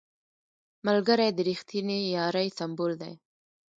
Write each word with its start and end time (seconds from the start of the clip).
ملګری 0.85 1.29
د 1.33 1.39
رښتینې 1.49 1.97
یارۍ 2.15 2.47
سمبول 2.59 2.91
دی 3.01 3.13